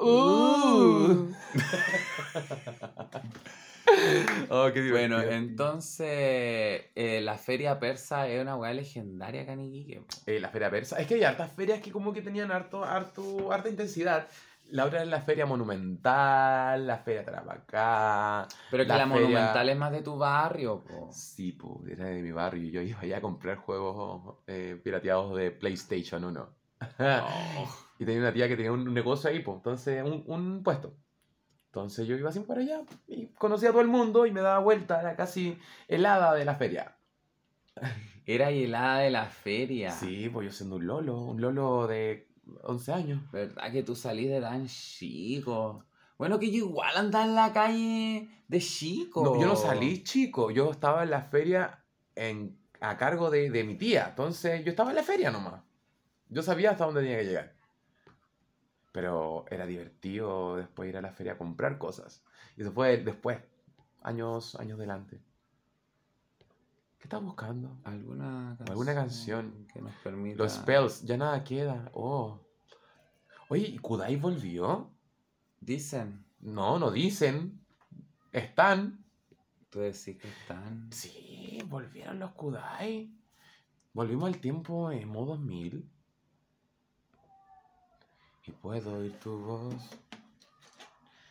Uh. 0.00 1.32
oh, 4.50 4.70
qué 4.72 4.90
Bueno, 4.90 5.20
entonces 5.20 6.06
eh, 6.94 7.20
la 7.22 7.38
feria 7.38 7.78
persa 7.78 8.28
es 8.28 8.40
una 8.40 8.56
weá 8.56 8.72
legendaria 8.72 9.42
acá 9.42 9.52
en 9.52 9.60
Iquique. 9.60 10.00
po. 10.00 10.06
Eh, 10.26 10.40
la 10.40 10.48
feria 10.50 10.70
persa. 10.70 10.98
Es 10.98 11.06
que 11.06 11.14
hay 11.14 11.24
hartas 11.24 11.52
ferias 11.52 11.80
que 11.80 11.90
como 11.92 12.12
que 12.12 12.22
tenían 12.22 12.50
harto, 12.52 12.84
harto, 12.84 13.52
harta 13.52 13.68
intensidad. 13.68 14.26
La 14.70 14.86
otra 14.86 15.02
es 15.02 15.08
la 15.08 15.20
feria 15.20 15.44
monumental, 15.44 16.86
la 16.86 16.98
feria 16.98 17.24
Tarapacá. 17.24 18.48
Pero 18.70 18.84
que 18.84 18.88
La 18.88 18.96
la, 18.98 19.06
feria- 19.06 19.20
monumental 19.22 19.68
es 19.68 19.76
más 19.76 19.92
de 19.92 20.02
tu 20.02 20.16
barrio, 20.16 20.82
po. 20.82 21.10
Sí, 21.12 21.52
pues, 21.52 21.92
era 21.92 22.06
de 22.06 22.22
mi 22.22 22.32
barrio 22.32 22.70
yo 22.70 22.80
iba 22.80 23.00
allá 23.00 23.18
a 23.18 23.20
comprar 23.20 23.58
juegos 23.58 24.36
eh, 24.46 24.80
pirateados 24.82 25.36
de 25.36 25.50
PlayStation 25.50 26.24
1. 26.24 26.48
Oh. 26.98 27.68
Y 27.98 28.04
tenía 28.04 28.22
una 28.22 28.32
tía 28.32 28.48
que 28.48 28.56
tenía 28.56 28.72
un 28.72 28.92
negocio 28.92 29.30
ahí, 29.30 29.38
pues, 29.38 29.58
entonces, 29.58 30.02
un, 30.02 30.24
un 30.26 30.62
puesto. 30.64 30.96
Entonces 31.74 32.06
yo 32.06 32.16
iba 32.16 32.30
así 32.30 32.38
para 32.38 32.60
allá 32.60 32.82
y 33.08 33.26
conocía 33.26 33.70
a 33.70 33.72
todo 33.72 33.82
el 33.82 33.88
mundo 33.88 34.26
y 34.26 34.30
me 34.30 34.42
daba 34.42 34.60
vuelta, 34.60 35.00
era 35.00 35.16
casi 35.16 35.58
helada 35.88 36.32
de 36.32 36.44
la 36.44 36.54
feria. 36.54 36.94
Era 38.26 38.50
helada 38.50 39.00
de 39.00 39.10
la 39.10 39.26
feria. 39.26 39.90
Sí, 39.90 40.30
pues 40.32 40.46
yo 40.46 40.52
siendo 40.52 40.76
un 40.76 40.86
lolo, 40.86 41.20
un 41.20 41.42
lolo 41.42 41.86
de 41.86 42.28
11 42.62 42.92
años. 42.92 43.32
¿Verdad 43.32 43.70
que 43.70 43.82
tú 43.82 43.94
salís 43.94 44.30
de 44.30 44.40
tan 44.40 44.66
chico? 44.66 45.84
Bueno, 46.16 46.38
que 46.38 46.50
yo 46.50 46.58
igual 46.58 46.96
andaba 46.96 47.26
en 47.26 47.34
la 47.34 47.52
calle 47.52 48.28
de 48.48 48.60
chico. 48.60 49.24
No, 49.24 49.38
yo 49.38 49.46
no 49.46 49.56
salí 49.56 50.02
chico, 50.04 50.50
yo 50.50 50.70
estaba 50.70 51.02
en 51.02 51.10
la 51.10 51.20
feria 51.20 51.84
en, 52.14 52.56
a 52.80 52.96
cargo 52.96 53.30
de, 53.30 53.50
de 53.50 53.64
mi 53.64 53.74
tía, 53.74 54.06
entonces 54.10 54.64
yo 54.64 54.70
estaba 54.70 54.88
en 54.90 54.96
la 54.96 55.02
feria 55.02 55.30
nomás. 55.30 55.60
Yo 56.30 56.42
sabía 56.42 56.70
hasta 56.70 56.86
dónde 56.86 57.02
tenía 57.02 57.18
que 57.18 57.26
llegar. 57.26 57.54
Pero 58.94 59.44
era 59.50 59.66
divertido 59.66 60.54
después 60.54 60.88
ir 60.88 60.96
a 60.96 61.00
la 61.00 61.10
feria 61.10 61.32
a 61.32 61.36
comprar 61.36 61.78
cosas. 61.78 62.22
Y 62.56 62.62
eso 62.62 62.70
fue 62.70 62.96
después, 62.98 63.40
años, 64.02 64.54
años 64.54 64.78
delante. 64.78 65.16
¿Qué 67.00 67.02
estás 67.02 67.20
buscando? 67.20 67.76
¿Alguna 67.82 68.54
canción, 68.56 68.68
Alguna 68.70 68.94
canción. 68.94 69.66
que 69.72 69.82
nos 69.82 69.92
permita... 69.94 70.38
Los 70.38 70.52
spells, 70.52 71.02
ya 71.02 71.16
nada 71.16 71.42
queda. 71.42 71.90
Oh. 71.92 72.38
Oye, 73.48 73.66
¿y 73.66 73.78
Kudai 73.78 74.14
volvió? 74.14 74.92
Dicen. 75.60 76.24
No, 76.38 76.78
no 76.78 76.92
dicen. 76.92 77.60
Están. 78.30 79.04
Tú 79.70 79.80
decís 79.80 80.16
que 80.18 80.28
están... 80.28 80.92
Sí, 80.92 81.58
volvieron 81.66 82.20
los 82.20 82.30
Kudai. 82.30 83.12
Volvimos 83.92 84.32
al 84.32 84.38
tiempo 84.38 84.92
emo 84.92 85.26
2000. 85.26 85.90
Y 88.46 88.50
puedo 88.52 88.98
oír 88.98 89.18
tu 89.20 89.38
voz. 89.38 89.74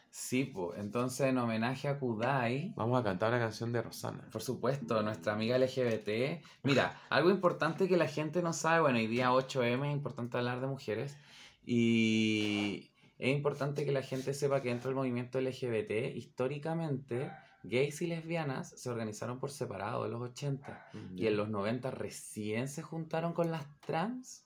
Sí, 0.09 0.45
pues. 0.45 0.79
Entonces, 0.79 1.27
en 1.27 1.37
homenaje 1.37 1.87
a 1.87 1.99
Kudai... 1.99 2.73
Vamos 2.75 2.99
a 2.99 3.03
cantar 3.03 3.29
una 3.29 3.39
canción 3.39 3.71
de 3.71 3.81
Rosana. 3.81 4.27
Por 4.31 4.41
supuesto, 4.41 5.01
nuestra 5.03 5.33
amiga 5.33 5.57
LGBT. 5.57 6.43
Mira, 6.63 6.99
algo 7.09 7.29
importante 7.29 7.87
que 7.87 7.97
la 7.97 8.07
gente 8.07 8.41
no 8.41 8.53
sabe, 8.53 8.81
bueno, 8.81 8.97
hoy 8.97 9.07
día 9.07 9.31
8M 9.31 9.87
es 9.87 9.93
importante 9.93 10.37
hablar 10.37 10.61
de 10.61 10.67
mujeres 10.67 11.17
y 11.65 12.91
es 13.19 13.35
importante 13.35 13.85
que 13.85 13.91
la 13.91 14.01
gente 14.01 14.33
sepa 14.33 14.61
que 14.61 14.69
dentro 14.69 14.89
del 14.89 14.95
movimiento 14.95 15.39
LGBT, 15.39 16.15
históricamente, 16.15 17.31
gays 17.63 18.01
y 18.01 18.07
lesbianas 18.07 18.69
se 18.69 18.89
organizaron 18.89 19.39
por 19.39 19.51
separado 19.51 20.05
en 20.05 20.11
los 20.11 20.21
80 20.21 20.89
y 21.15 21.27
en 21.27 21.37
los 21.37 21.49
90 21.49 21.91
recién 21.91 22.67
se 22.67 22.81
juntaron 22.81 23.33
con 23.33 23.51
las 23.51 23.65
trans. 23.81 24.45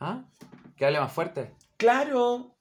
¿Ah? 0.00 0.24
Que 0.76 0.86
hable 0.86 1.00
más 1.00 1.12
fuerte, 1.12 1.52
¡Claro! 1.78 2.54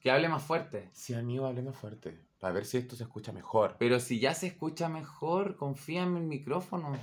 que 0.00 0.10
hable 0.12 0.28
más 0.28 0.42
fuerte. 0.44 0.90
Sí, 0.92 1.12
amigo, 1.14 1.46
hable 1.46 1.62
más 1.62 1.76
fuerte. 1.76 2.24
Para 2.38 2.54
ver 2.54 2.64
si 2.64 2.76
esto 2.78 2.94
se 2.94 3.02
escucha 3.02 3.32
mejor. 3.32 3.74
Pero 3.80 3.98
si 3.98 4.20
ya 4.20 4.32
se 4.32 4.46
escucha 4.46 4.88
mejor, 4.88 5.56
confía 5.56 6.04
en 6.04 6.16
el 6.16 6.22
micrófono. 6.22 6.96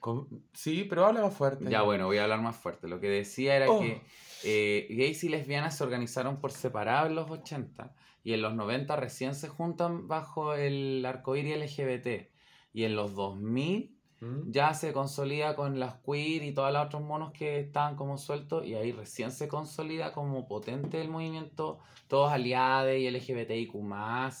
Con- 0.00 0.46
Sí, 0.54 0.84
pero 0.88 1.04
habla 1.06 1.20
más 1.22 1.34
fuerte. 1.34 1.66
Ya, 1.68 1.82
bueno, 1.82 2.06
voy 2.06 2.16
a 2.18 2.22
hablar 2.24 2.40
más 2.40 2.56
fuerte. 2.56 2.88
Lo 2.88 3.00
que 3.00 3.08
decía 3.08 3.54
era 3.56 3.70
Oh. 3.70 3.80
que 3.80 4.00
eh, 4.44 4.86
gays 4.90 5.22
y 5.24 5.28
lesbianas 5.28 5.76
se 5.76 5.84
organizaron 5.84 6.40
por 6.40 6.52
separado 6.52 7.06
en 7.06 7.14
los 7.14 7.30
80 7.30 7.94
y 8.24 8.32
en 8.32 8.40
los 8.42 8.54
90 8.54 8.96
recién 8.96 9.34
se 9.34 9.48
juntan 9.48 10.08
bajo 10.08 10.54
el 10.54 11.04
arcoíris 11.06 11.56
LGBT. 11.56 12.30
Y 12.72 12.84
en 12.84 12.96
los 12.96 13.14
2000 13.14 13.98
¿Mm? 14.22 14.52
ya 14.52 14.72
se 14.72 14.92
consolida 14.92 15.56
con 15.56 15.80
las 15.80 15.96
queer 15.96 16.44
y 16.44 16.54
todos 16.54 16.72
los 16.72 16.86
otros 16.86 17.02
monos 17.02 17.32
que 17.32 17.58
estaban 17.58 17.96
como 17.96 18.18
sueltos 18.18 18.64
y 18.64 18.76
ahí 18.76 18.92
recién 18.92 19.32
se 19.32 19.48
consolida 19.48 20.12
como 20.12 20.46
potente 20.46 21.00
el 21.00 21.08
movimiento, 21.08 21.80
todos 22.06 22.30
aliados 22.30 22.94
y 22.94 23.10
LGBTIQ 23.10 23.74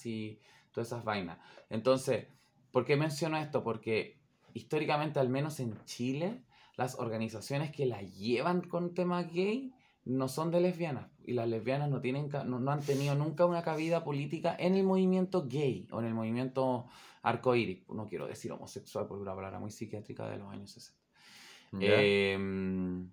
y 0.04 0.38
todas 0.70 0.86
esas 0.86 1.02
vainas. 1.02 1.38
Entonces, 1.68 2.28
¿por 2.70 2.84
qué 2.84 2.96
menciono 2.96 3.36
esto? 3.38 3.64
Porque 3.64 4.20
históricamente, 4.54 5.18
al 5.18 5.28
menos 5.28 5.58
en 5.58 5.76
Chile, 5.84 6.44
las 6.76 6.96
organizaciones 7.00 7.72
que 7.72 7.84
la 7.84 8.02
llevan 8.02 8.60
con 8.60 8.94
temas 8.94 9.32
gay 9.32 9.74
no 10.04 10.28
son 10.28 10.52
de 10.52 10.60
lesbianas 10.60 11.10
y 11.24 11.32
las 11.32 11.48
lesbianas 11.48 11.90
no, 11.90 12.00
tienen, 12.00 12.30
no, 12.46 12.60
no 12.60 12.70
han 12.70 12.82
tenido 12.82 13.16
nunca 13.16 13.46
una 13.46 13.62
cabida 13.62 14.04
política 14.04 14.54
en 14.56 14.76
el 14.76 14.84
movimiento 14.84 15.48
gay 15.48 15.88
o 15.90 15.98
en 15.98 16.06
el 16.06 16.14
movimiento 16.14 16.86
arcoíris. 17.22 17.88
No 17.88 18.08
quiero 18.08 18.26
decir 18.26 18.52
homosexual 18.52 19.06
porque 19.06 19.22
una 19.22 19.34
palabra 19.34 19.58
muy 19.58 19.70
psiquiátrica 19.70 20.28
de 20.28 20.38
los 20.38 20.52
años 20.52 20.70
60. 20.70 21.00
Ya. 21.72 21.94
Em, 22.02 23.10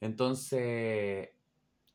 entonces, 0.00 1.30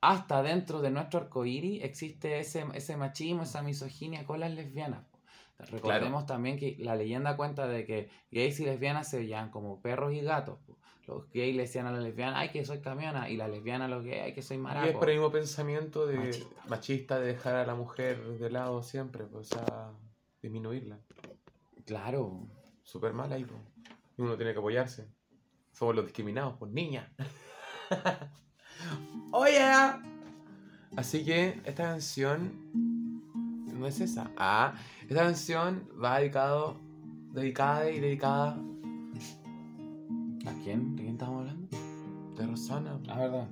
hasta 0.01 0.43
dentro 0.43 0.81
de 0.81 0.91
nuestro 0.91 1.19
arcoíris 1.19 1.83
existe 1.83 2.39
ese, 2.39 2.65
ese 2.73 2.95
machismo, 2.95 3.43
esa 3.43 3.61
misoginia 3.61 4.25
con 4.25 4.39
las 4.39 4.51
lesbianas. 4.51 5.05
Recordemos 5.57 6.25
también 6.25 6.57
que 6.57 6.75
la 6.79 6.95
leyenda 6.95 7.37
cuenta 7.37 7.67
de 7.67 7.85
que 7.85 8.09
gays 8.29 8.59
y 8.59 8.65
lesbianas 8.65 9.09
se 9.09 9.19
veían 9.19 9.49
como 9.51 9.81
perros 9.81 10.13
y 10.13 10.21
gatos. 10.21 10.59
Los 11.07 11.29
gays 11.31 11.55
le 11.55 11.63
decían 11.63 11.85
a 11.85 11.91
la 11.91 11.99
lesbiana, 11.99 12.39
ay 12.39 12.49
que 12.49 12.65
soy 12.65 12.79
camiona, 12.79 13.29
y 13.29 13.37
la 13.37 13.47
lesbiana 13.47 13.85
a 13.85 13.87
los 13.87 14.03
gays, 14.03 14.23
ay 14.23 14.33
que 14.33 14.41
soy 14.41 14.57
Y 14.57 14.59
es 14.59 14.63
maraco. 14.63 14.99
por 14.99 15.09
el 15.09 15.15
mismo 15.17 15.31
pensamiento 15.31 16.07
de 16.07 16.17
Machista. 16.17 16.61
machista. 16.67 17.19
de 17.19 17.27
dejar 17.27 17.55
a 17.55 17.65
la 17.65 17.75
mujer 17.75 18.21
de 18.39 18.49
lado 18.49 18.81
siempre, 18.83 19.25
pues, 19.25 19.51
o 19.51 19.55
sea, 19.55 19.91
disminuirla. 20.41 20.99
Claro. 21.85 22.47
Súper 22.83 23.13
mal 23.13 23.31
ahí, 23.31 23.45
pues. 23.45 23.59
Y 24.17 24.21
Uno 24.21 24.35
tiene 24.35 24.53
que 24.53 24.59
apoyarse. 24.59 25.07
Somos 25.71 25.95
los 25.95 26.05
discriminados, 26.05 26.55
pues 26.57 26.71
niña. 26.71 27.11
Oye. 29.31 29.59
Así 30.95 31.25
que 31.25 31.61
esta 31.65 31.83
canción 31.83 32.53
no 33.73 33.85
es 33.87 33.99
esa. 33.99 34.31
Ah, 34.37 34.75
esta 35.01 35.23
canción 35.23 35.89
va 36.01 36.19
dedicado, 36.19 36.79
dedicada 37.33 37.89
y 37.89 37.99
dedicada 37.99 38.57
¿A 40.45 40.53
quién? 40.63 40.95
¿De 40.95 41.01
quién 41.01 41.13
estamos 41.13 41.39
hablando? 41.41 41.67
de 42.37 42.45
Rosana. 42.47 42.99
Ah, 43.07 43.19
verdad. 43.19 43.47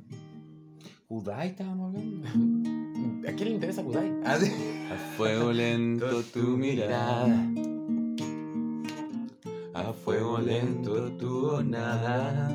¿Kudai 1.07 1.49
estábamos 1.49 1.95
hablando? 1.95 2.27
¿A 3.29 3.31
quién 3.31 3.49
le 3.49 3.55
interesa 3.55 3.83
Kudai? 3.83 4.11
Ah, 4.25 4.37
sí. 4.39 4.51
A 4.91 4.95
fuego 5.17 5.51
lento 5.51 6.21
tu 6.23 6.57
mirada. 6.57 7.27
Fuego 9.93 10.37
lento 10.39 11.11
tu 11.13 11.63
nada. 11.63 12.49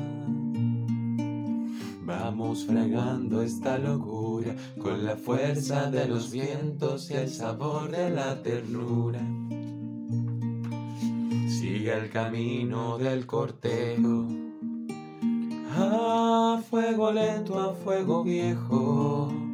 Vamos 2.03 2.65
fragando 2.65 3.41
esta 3.41 3.77
locura 3.77 4.55
con 4.81 5.05
la 5.05 5.15
fuerza 5.15 5.89
de 5.89 6.07
los 6.07 6.31
vientos 6.31 7.09
y 7.11 7.15
el 7.15 7.29
sabor 7.29 7.91
de 7.91 8.09
la 8.09 8.41
ternura. 8.41 9.21
Sigue 11.47 11.93
el 11.93 12.09
camino 12.09 12.97
del 12.97 13.25
cortejo. 13.25 14.27
A 15.75 16.61
fuego 16.69 17.11
lento, 17.11 17.59
a 17.59 17.73
fuego 17.73 18.23
viejo. 18.23 19.48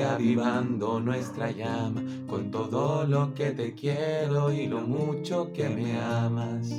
Avivando 0.00 1.00
nuestra 1.00 1.50
llama 1.50 2.02
con 2.28 2.50
todo 2.50 3.04
lo 3.04 3.32
que 3.34 3.50
te 3.52 3.74
quiero 3.74 4.52
y 4.52 4.66
lo 4.66 4.80
mucho 4.80 5.52
que 5.52 5.68
me 5.68 5.98
amas. 6.00 6.70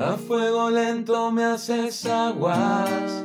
A 0.00 0.16
fuego 0.16 0.70
lento 0.70 1.30
me 1.30 1.44
haces 1.44 2.06
aguas, 2.06 3.24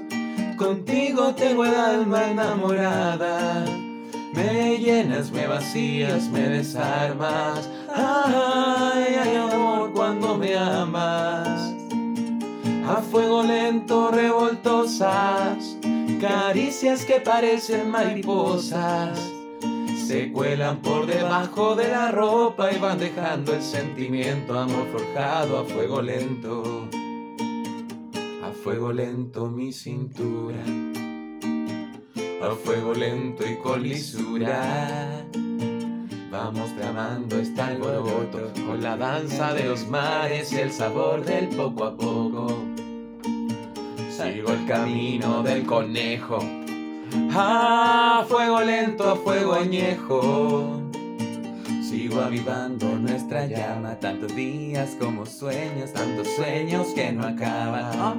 contigo 0.57 1.33
tengo 1.33 1.65
el 1.65 1.73
alma 1.73 2.29
enamorada. 2.29 3.65
Me 4.33 4.77
llenas, 4.77 5.31
me 5.31 5.47
vacías, 5.47 6.29
me 6.29 6.49
desarmas. 6.49 7.67
Ay, 7.93 9.15
ay, 9.19 9.35
amor, 9.35 9.91
cuando 9.93 10.37
me 10.37 10.55
amas. 10.55 11.73
A 12.87 13.01
fuego 13.01 13.43
lento 13.43 14.11
revoltosas, 14.11 15.76
caricias 16.19 17.05
que 17.05 17.19
parecen 17.19 17.89
mariposas. 17.89 19.19
Se 20.07 20.31
cuelan 20.31 20.81
por 20.81 21.05
debajo 21.05 21.75
de 21.75 21.89
la 21.89 22.11
ropa 22.11 22.71
y 22.71 22.79
van 22.79 22.97
dejando 22.97 23.53
el 23.53 23.61
sentimiento, 23.61 24.57
amor 24.57 24.87
forjado 24.91 25.59
a 25.59 25.65
fuego 25.65 26.01
lento. 26.01 26.87
A 28.43 28.51
fuego 28.63 28.93
lento 28.93 29.47
mi 29.47 29.73
cintura. 29.73 30.63
A 32.41 32.55
fuego 32.55 32.93
lento 32.93 33.45
y 33.45 33.57
con 33.57 33.83
lisura. 33.83 35.25
Vamos 36.31 36.73
tramando 36.75 37.39
este 37.39 37.61
alboroto 37.61 38.51
con 38.65 38.81
la 38.81 38.95
danza 38.95 39.53
de 39.53 39.65
los 39.65 39.87
mares 39.87 40.51
y 40.53 40.57
el 40.57 40.71
sabor 40.71 41.25
del 41.25 41.47
poco 41.49 41.85
a 41.85 41.97
poco. 41.97 42.76
Sigo 44.17 44.51
el 44.51 44.65
camino 44.65 45.43
del 45.43 45.63
conejo. 45.63 46.39
A 47.35 48.25
fuego 48.27 48.61
lento, 48.61 49.11
a 49.11 49.15
fuego 49.15 49.53
añejo. 49.53 50.81
Sigo 51.87 52.21
avivando 52.21 52.87
nuestra 52.97 53.45
llama, 53.45 53.93
tantos 53.99 54.35
días 54.35 54.97
como 54.99 55.23
sueños, 55.27 55.93
tantos 55.93 56.27
sueños 56.29 56.87
que 56.95 57.11
no 57.11 57.27
acaban. 57.27 58.17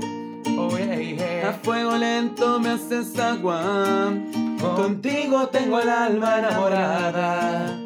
Oh, 0.57 0.71
yeah, 0.79 0.95
yeah. 1.01 1.51
A 1.51 1.53
fuego 1.55 1.97
lento 1.97 2.61
me 2.61 2.71
haces 2.71 3.19
agua, 3.19 4.13
contigo 4.61 5.49
tengo 5.49 5.81
el 5.81 5.89
alma 5.89 6.39
enamorada. 6.39 7.77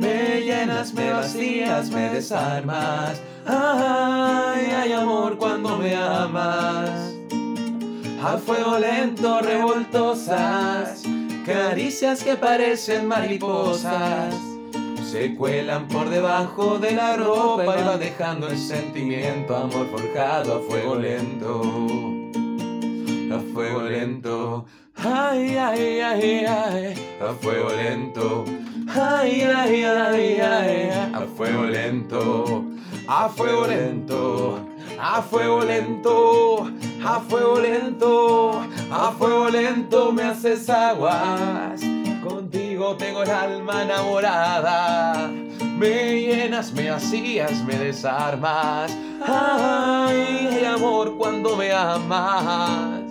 Me 0.00 0.40
llenas, 0.40 0.94
me 0.94 1.10
vacías, 1.10 1.90
me 1.90 2.10
desarmas. 2.10 3.20
Ay, 3.44 4.68
ay, 4.70 4.92
amor, 4.92 5.36
cuando 5.36 5.76
me 5.78 5.96
amas. 5.96 7.05
A 8.26 8.38
fuego 8.38 8.76
lento, 8.76 9.38
revoltosas, 9.38 11.04
caricias 11.46 12.24
que 12.24 12.34
parecen 12.34 13.06
mariposas. 13.06 14.34
Se 15.08 15.36
cuelan 15.36 15.86
por 15.86 16.10
debajo 16.10 16.76
de 16.80 16.90
la 16.90 17.16
ropa 17.16 17.78
y 17.78 17.84
va 17.84 17.96
dejando 17.96 18.48
el 18.48 18.58
sentimiento, 18.58 19.54
amor 19.54 19.86
forjado 19.92 20.56
a 20.56 20.60
fuego 20.68 20.96
lento. 20.96 21.62
A 23.32 23.38
fuego 23.54 23.82
lento, 23.82 24.66
ay, 24.96 25.56
ay, 25.56 26.00
ay, 26.00 26.44
ay, 26.46 26.94
a 27.20 27.32
fuego 27.32 27.68
lento. 27.70 28.44
Ay, 28.88 29.42
ay, 29.42 29.84
ay, 29.84 30.40
ay, 30.40 30.90
a 30.90 31.18
a 31.18 31.26
fuego 31.26 31.64
lento, 31.64 32.64
a 33.06 33.28
fuego 33.28 33.68
lento, 33.68 34.58
a 34.98 35.22
fuego 35.22 35.60
lento, 35.62 36.72
a 37.06 37.20
fuego 39.12 39.48
lento 39.48 40.12
me 40.12 40.24
haces 40.24 40.68
aguas. 40.68 41.80
Contigo 42.22 42.96
tengo 42.96 43.22
el 43.22 43.30
alma 43.30 43.84
enamorada. 43.84 45.30
Me 45.78 46.20
llenas, 46.20 46.72
me 46.72 46.90
vacías, 46.90 47.62
me 47.64 47.76
desarmas. 47.78 48.96
Ay, 49.24 50.64
amor, 50.64 51.16
cuando 51.16 51.56
me 51.56 51.70
amas. 51.72 53.02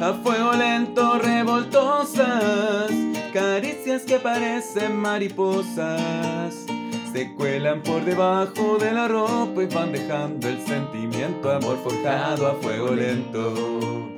A 0.00 0.12
fuego 0.22 0.52
lento, 0.52 1.18
revoltosas, 1.18 2.90
caricias 3.32 4.02
que 4.02 4.18
parecen 4.18 4.96
mariposas. 4.96 6.66
Se 7.12 7.30
cuelan 7.34 7.82
por 7.82 8.02
debajo 8.06 8.78
de 8.80 8.90
la 8.90 9.06
ropa 9.06 9.62
y 9.62 9.66
van 9.66 9.92
dejando 9.92 10.48
el 10.48 10.58
sentimiento, 10.66 11.52
amor 11.52 11.78
forjado 11.84 12.46
a 12.46 12.54
fuego 12.54 12.94
lento. 12.94 14.08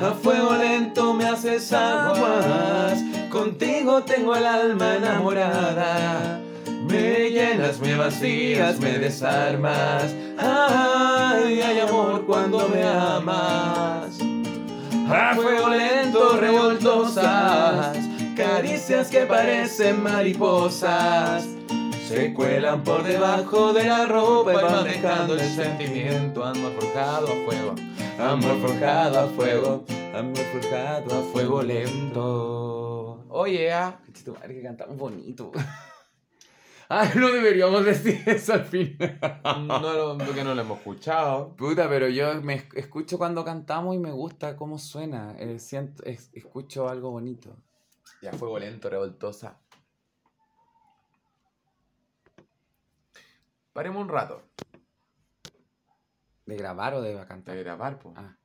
A 0.00 0.12
fuego 0.12 0.56
lento 0.56 1.12
me 1.12 1.26
haces 1.26 1.70
aguas, 1.70 2.98
contigo 3.30 4.02
tengo 4.04 4.34
el 4.34 4.46
alma 4.46 4.96
enamorada. 4.96 6.40
Me 6.88 7.28
llenas, 7.28 7.78
me 7.78 7.94
vacías, 7.94 8.80
me 8.80 8.98
desarmas. 8.98 10.14
Ay, 10.38 11.60
ay, 11.60 11.80
amor, 11.80 12.24
cuando 12.24 12.70
me 12.70 12.82
amas. 12.84 14.18
A 15.10 15.34
fuego 15.34 15.68
lento, 15.68 16.38
revoltosas, 16.38 17.98
caricias 18.34 19.08
que 19.08 19.26
parecen 19.26 20.02
mariposas. 20.02 21.51
Se 22.12 22.34
cuelan 22.34 22.82
por 22.84 23.02
debajo 23.02 23.72
de 23.72 23.84
la 23.84 24.06
ropa 24.06 24.52
y 24.52 24.56
van 24.56 24.84
dejando 24.84 25.34
el 25.34 25.40
sentimiento. 25.40 26.44
Amor 26.44 26.72
forjado 26.78 27.28
a 27.28 27.34
fuego, 27.44 27.74
amor 28.18 28.60
forjado 28.60 29.18
a 29.20 29.26
fuego, 29.28 29.84
amor 30.14 30.36
forjado 30.36 31.18
a 31.18 31.22
fuego 31.32 31.62
lento. 31.62 33.24
Oye, 33.30 33.72
ah, 33.72 33.98
Chito, 34.12 34.34
madre, 34.34 34.54
que 34.54 34.62
cantamos 34.62 34.96
bonito. 34.98 35.52
Ay, 36.88 37.08
no 37.16 37.28
deberíamos 37.32 37.84
decir 37.84 38.22
eso 38.26 38.52
al 38.52 38.64
final. 38.66 39.18
No, 39.66 40.18
porque 40.18 40.44
no 40.44 40.54
lo 40.54 40.60
hemos 40.60 40.78
escuchado. 40.78 41.56
Puta, 41.56 41.88
pero 41.88 42.08
yo 42.08 42.42
me 42.42 42.58
esc- 42.58 42.76
escucho 42.76 43.16
cuando 43.16 43.42
cantamos 43.44 43.94
y 43.94 43.98
me 43.98 44.12
gusta 44.12 44.54
cómo 44.56 44.78
suena. 44.78 45.34
eh, 45.38 45.58
siento, 45.58 46.04
es- 46.04 46.28
escucho 46.34 46.88
algo 46.90 47.10
bonito. 47.10 47.56
Ya 48.20 48.32
fuego 48.32 48.58
lento, 48.58 48.90
revoltosa. 48.90 49.58
Paremos 53.72 54.02
un 54.02 54.08
rato 54.08 54.42
¿De 56.46 56.56
grabar 56.56 56.94
o 56.94 57.00
de 57.00 57.14
de 57.14 57.26
cantar? 57.26 57.56
grabar, 57.56 57.98
po. 57.98 58.12
Ah. 58.16 58.36